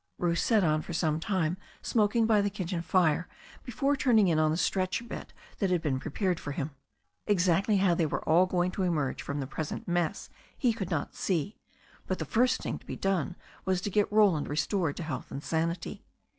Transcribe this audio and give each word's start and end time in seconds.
Bruce 0.17 0.41
sat 0.41 0.63
on 0.63 0.81
for 0.81 0.93
some 0.93 1.19
time 1.19 1.57
smoking 1.83 2.25
by 2.25 2.41
the 2.41 2.49
kitchen 2.49 2.81
fire 2.81 3.27
before 3.63 3.95
turning 3.95 4.27
in 4.29 4.39
on 4.39 4.49
the 4.49 4.57
stretcher 4.57 5.03
bed 5.03 5.31
that 5.59 5.69
had 5.69 5.79
been 5.79 5.99
pre 5.99 6.09
pared 6.09 6.39
for 6.39 6.53
him. 6.53 6.71
Exactly 7.27 7.77
how 7.77 7.93
they 7.93 8.07
were 8.07 8.27
all 8.27 8.47
going 8.47 8.71
to 8.71 8.81
emerge 8.81 9.21
from 9.21 9.39
the 9.39 9.45
present 9.45 9.87
mess 9.87 10.27
he 10.57 10.73
could 10.73 10.89
not 10.89 11.13
see, 11.13 11.55
but 12.07 12.17
the 12.17 12.25
first 12.25 12.63
thing 12.63 12.79
to 12.79 12.85
be 12.87 12.95
done 12.95 13.35
was 13.63 13.79
to 13.79 13.91
get 13.91 14.11
Roland 14.11 14.47
restored 14.47 14.97
to 14.97 15.03
health 15.03 15.29
and 15.29 15.43
sanity. 15.43 16.03